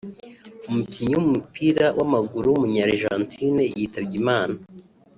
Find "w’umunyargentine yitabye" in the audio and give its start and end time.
2.49-4.15